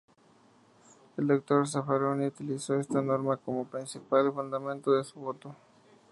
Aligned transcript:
El 1.15 1.27
Dr. 1.27 1.67
Zaffaroni 1.67 2.25
utilizó 2.25 2.73
esta 2.79 3.03
norma 3.03 3.37
como 3.37 3.67
principal 3.67 4.33
fundamento 4.33 4.91
de 4.93 5.03
su 5.03 5.19
voto. 5.19 5.55